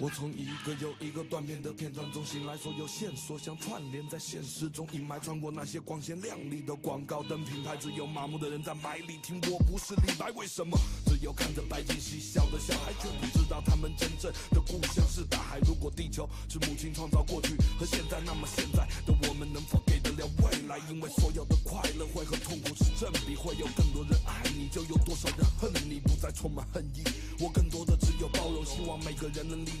[0.00, 9.40] 我从一个又一个断片的片段中醒来，所有线索像串联在现实中，阴霾穿过那些光鲜亮丽的广告灯品牌，只有麻木的人在买里听。
[9.48, 10.76] 我不是李白，为什么
[11.06, 15.60] 只有看着白鲸嬉笑的小孩，却不知道他们真正的故乡是大海？
[15.60, 17.54] 如果地球是母亲创造过去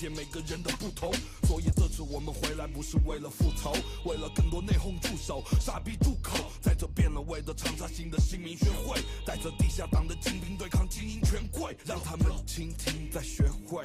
[0.00, 1.12] 见每个人的不同。
[1.46, 6.50] 所以这次我们回来不是为了复仇，为了更多内讧助手、傻逼住口。
[6.62, 13.82] 在这变了味的长沙新的新民学会，带着地下党的精兵对抗精英权贵，让他们倾听再学会。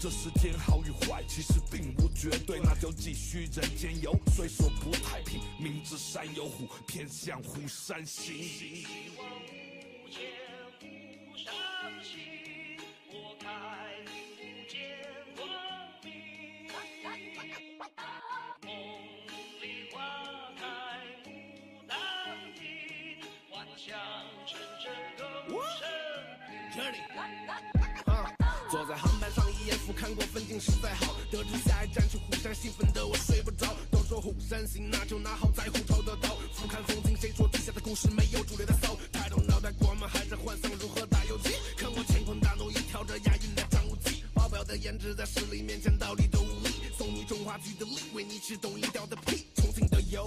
[0.00, 4.14] 这世间好与坏，其实并无绝对，那就继续人间游。
[4.34, 8.34] 虽说不太平，明知山有虎，偏向虎山行。
[28.74, 33.72] 坐在航班上一眼俯瞰过风景实在好，得知下一站去虎山，兴奋的我睡不着。
[33.88, 36.34] 都说虎山行，那就拿好在虎头的刀。
[36.52, 38.98] 俯瞰风景，谁说地下的故事没有主流的骚？
[39.12, 41.50] 抬头脑袋过门，还在幻想如何打游击。
[41.76, 44.24] 看我乾坤大挪移，跳着押韵的张无忌。
[44.34, 46.70] 保镖的颜值在实力面前到底都无力。
[46.98, 49.13] 送你中华剧的力，为你吃懂音调的。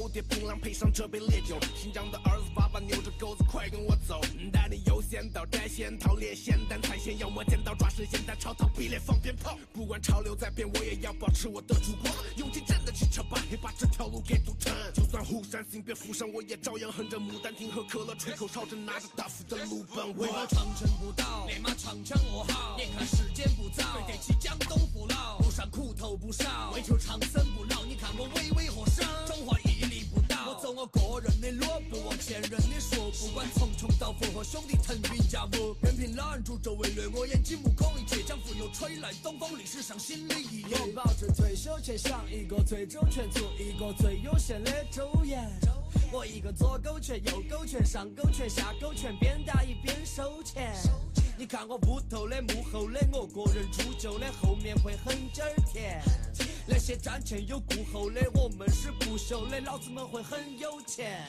[0.08, 9.58] 庆的油碟槟榔配上这杯烈酒，新疆的儿子爸爸扭着钩子，快跟我走，带你游仙岛、摘仙桃、猎仙丹、采仙药、摸剪刀、抓神仙丹、朝逃避猎、放鞭炮。
[9.74, 14.74] 不管潮流在变，我也要保持我的烛光，用尽真的去扯把黑把这条路给堵成。
[14.94, 20.16] 就算虎山行别浮上，我也照样哼着牡丹亭和可乐，吹口哨着拿着大斧的鲁本。
[20.18, 22.78] 为保长城不倒，烈马长枪我好。
[22.80, 27.84] 眼看时间不早，对得起江东父老，路上苦头不少，为求长生不老。
[27.86, 29.67] 你看我巍巍河山，中华屹立不倒。
[30.78, 33.10] 我个人的路，不忘前人的说。
[33.20, 40.78] 不管从穷到富和兄弟腾云驾雾，任凭拦住周围掠我眼睛目空一切，将蜉蝣吹来东风，历史上新的一页。
[40.80, 45.50] 我保持退休前想一个最周全，做一个最悠闲的周延。
[46.12, 50.76] 我一个左勾拳，右勾拳，上勾拳，下勾拳，边打一边收钱。
[51.40, 56.02] 你看我屋头的、幕后的，我个人铸就的，后面会很鸡儿甜。
[56.66, 61.28] 那些瞻前又顾后的，我们是不朽的，老子们会很有钱。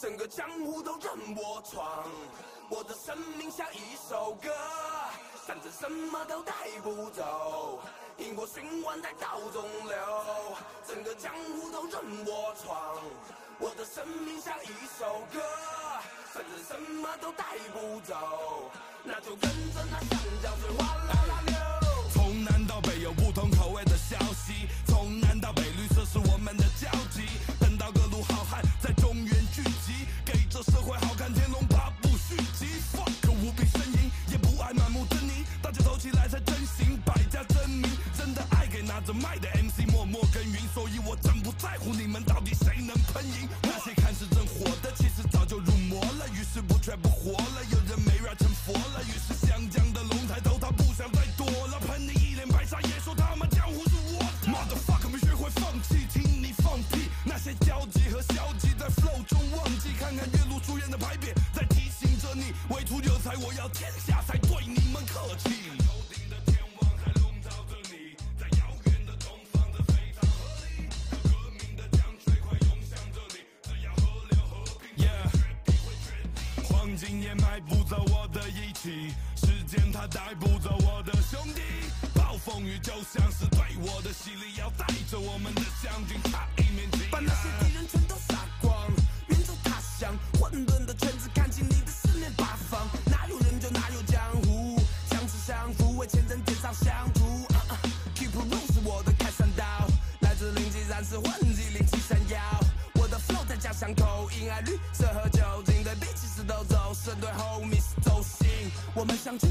[0.00, 2.08] 整个江湖都任我闯，
[2.70, 4.48] 我的生命像一首歌，
[5.46, 7.78] 反正什么都带不走，
[8.16, 9.96] 因果循环在道中流。
[10.88, 12.96] 整个江湖都任我闯，
[13.58, 14.68] 我的生命像一
[14.98, 15.38] 首歌，
[16.32, 17.44] 反正什么都带
[17.74, 18.70] 不走，
[19.04, 20.70] 那就跟着那三江水
[80.00, 81.60] 他带不走我的兄弟。
[82.14, 88.88] 暴风雨就像是对我的洗礼，要带着我们的将军他一面旗把那些敌人全都杀光，
[89.28, 94.80] 远走他乡，混沌的圈子看清你的四面八方，哪有人就哪有江湖，
[95.10, 97.20] 相知相扶，为前人点上香烛。
[98.14, 99.86] Keep it real 是我的开山刀，
[100.20, 102.40] 来自零级战士混迹灵气闪耀，
[102.94, 108.48] 我的 flow 在家乡口音，爱绿色和酒精，对比起石头走，神对 homies 走心。
[108.94, 109.46] 我们相聚，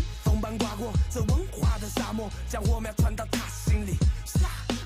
[2.49, 3.95] 将火苗传到他心里。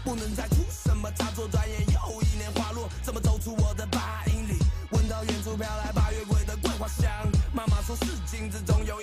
[0.04, 4.60] 不能再出什么差错，转眼又一年花落，怎么走出我的八英里？
[4.92, 7.10] 闻到远处飘来八月桂的桂花香，
[7.54, 9.01] 妈妈说是金子中有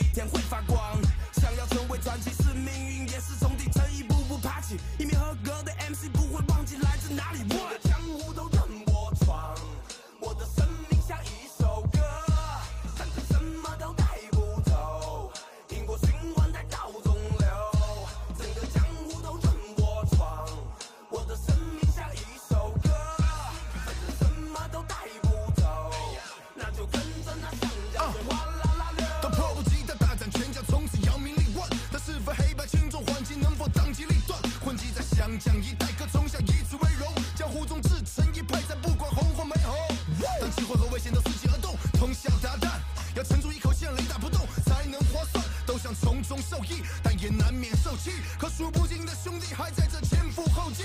[45.90, 48.12] 想从中受益，但也难免受气。
[48.38, 50.84] 可数不尽的兄弟还在这前赴后继。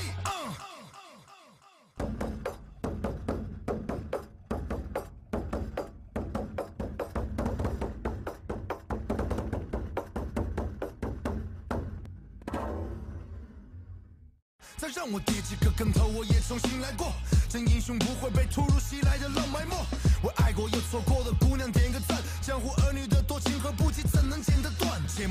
[14.77, 17.13] 再让我跌几个跟头，我也重新来过。
[17.47, 19.75] 真英雄不会被突如其来的浪埋没。
[20.23, 21.23] 我爱过又错过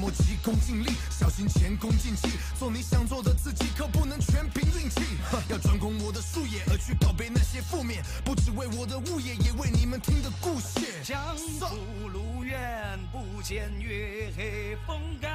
[0.04, 0.10] 断？
[0.10, 2.38] 切莫急功近利，小心前功尽弃。
[2.58, 5.00] 做你想做的自己，可不能全凭运气。
[5.48, 8.02] 要专攻我的术业，而去告别那些负面。
[8.24, 11.02] 不只为我的物业，也为你们听的故事。
[11.02, 11.18] 江
[11.60, 15.28] 湖路远，不见月黑风高。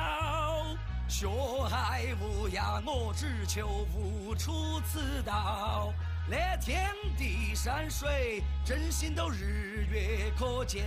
[1.07, 1.27] 学
[1.67, 5.91] 海无涯，我只求无出此道。
[6.29, 6.87] 那天
[7.17, 10.85] 地山水，真心都日月可见。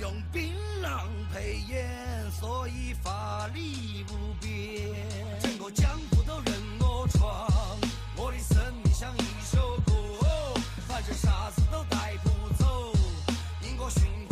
[0.00, 4.90] 用槟榔配烟，所以法力无边。
[5.40, 7.48] 整个江湖都任我闯，
[8.16, 9.94] 我的生命像一首歌，
[10.88, 12.92] 反正啥子都带不走，
[13.62, 14.29] 因果循环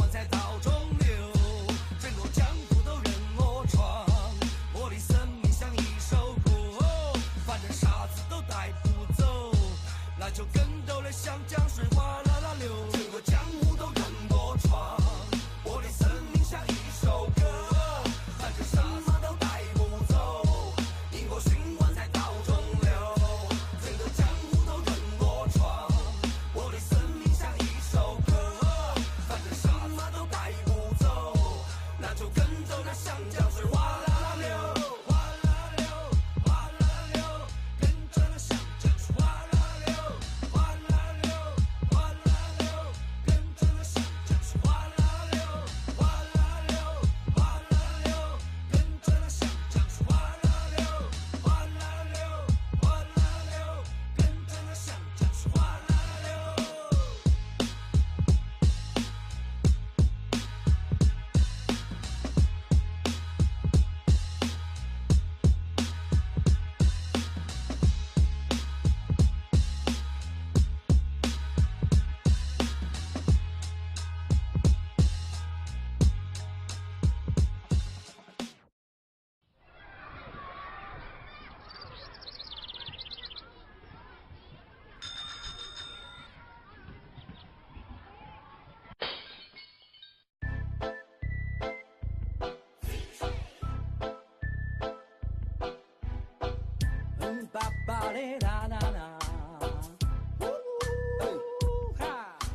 [97.52, 99.18] 巴巴的啦啦啦。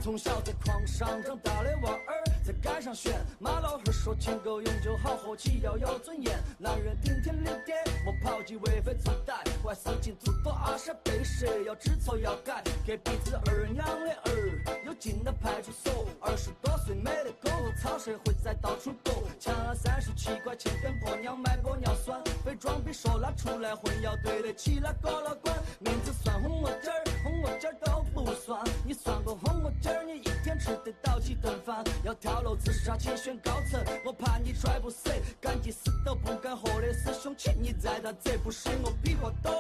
[0.02, 3.14] 从小在矿上长大的娃儿，在街上炫。
[3.40, 6.38] 马老汉说：钱够用就好，活起要有尊严。
[6.58, 7.72] 男人顶天立地，
[8.04, 9.34] 莫抛弃为非作歹。
[9.64, 12.62] 坏事情做多阿傻背时，要知错要改。
[12.86, 19.24] 隔壁子二娘的儿又进了派出所，二十多岁没得工作，草社会在到处躲。
[19.40, 22.22] 抢了三十七块钱跟婆娘买玻尿酸，
[22.64, 25.52] 装逼说拉出来混，要对得起那个老倌。
[25.80, 28.58] 面子算哄我筋儿，哄我筋儿都不算。
[28.86, 31.84] 你算个哄我筋儿，你一天吃得到几顿饭？
[32.06, 35.10] 要跳楼自杀请选高层，我怕你摔不死，
[35.42, 39.52] 敢急死都不敢活的师兄，请你再打，这不是我屁话多，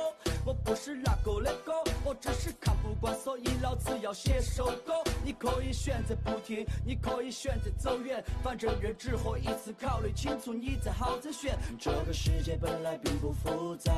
[0.45, 1.71] 我不是那个的歌，
[2.03, 4.93] 我只是看不惯，所以老子要写首歌。
[5.23, 11.57] 你可以选择不听，你可以选择走远，反正人只活一次，考虑清楚你再好再选。
[11.79, 13.91] 这个世界本来并不复杂，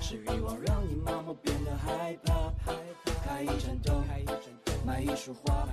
[0.00, 2.52] 是欲望让你麻木变得害怕。
[3.24, 4.04] 开一盏灯，
[4.84, 5.66] 买一束花，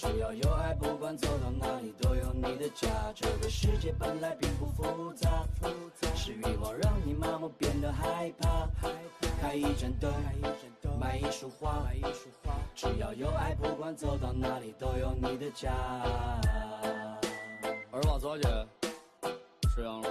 [0.00, 2.88] 只要有爱，不管走到哪里都有你的家。
[3.14, 8.66] 这个世界本来并不复杂，复杂是欲望让你麻木变得害怕。
[9.42, 10.10] 开一盏灯，
[10.98, 11.86] 买一束花，
[12.74, 15.70] 只要有爱，不管走到哪里都有你的家。
[17.90, 18.48] 二娃咋去？
[19.68, 20.09] 吃羊肉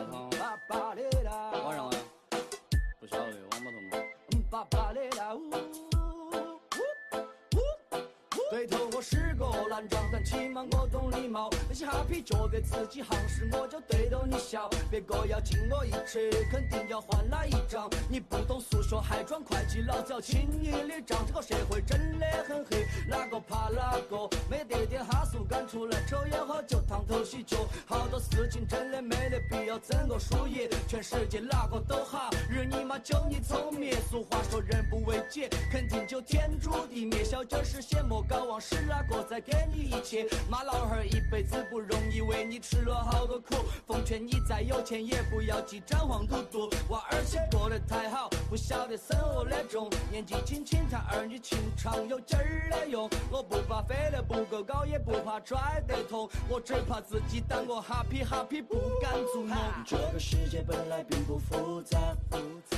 [10.30, 11.50] 起码我懂礼貌。
[11.70, 14.68] 那些哈皮觉得自己行事，我就对着你笑。
[14.90, 17.88] 别个要敬我一尺，肯定要还那一张。
[18.10, 21.24] 你不懂数学还装会计，老子要清你的账。
[21.28, 24.28] 这个社会真的很黑，哪个怕哪个？
[24.50, 30.68] 没得点哈数敢出来抽烟喝酒烫头洗脚，好多事情真的没得必要争个输赢。
[30.88, 33.94] 全世界哪个都好，日你妈就你聪明。
[34.10, 37.24] 俗话说人不为己，肯定就天诛地灭。
[37.24, 40.28] 小酒是先莫搞忘，是哪个在给你一切？
[40.50, 43.56] 妈老汉一辈子不容易，为你吃了好多苦。
[43.88, 46.70] 奉劝你再有钱也不要记沾黄赌毒。
[46.90, 49.90] 娃儿些过得太好，不晓得生活的重。
[50.12, 53.10] 年纪轻轻谈儿女情长，有劲儿的用。
[53.32, 59.58] 我不怕飞得不够高，也不怕摔得痛，我只怕自己当个哈皮哈皮不敢做梦。
[59.86, 61.98] 这个世界本来并不复杂，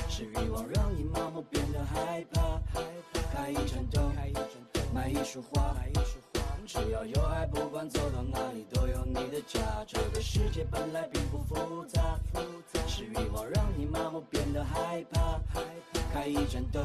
[0.08, 2.60] 是欲望让你麻木变得害怕。
[3.32, 4.12] 开一盏灯，
[4.94, 5.74] 买一束花，
[6.66, 8.51] 只要有爱，不管走到哪
[9.46, 9.84] 家。
[9.86, 12.18] 这个世界本来并不复杂，
[12.86, 15.40] 是欲望让你麻木变得害怕。
[16.12, 16.84] 开一盏灯，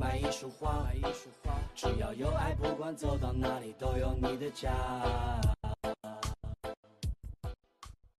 [0.00, 0.86] 买一束花，
[1.74, 5.59] 只要有爱，不管走到哪里都有你的家。